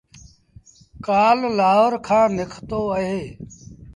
[1.05, 3.21] ڪآل لآهور کآݩ نکتو اهي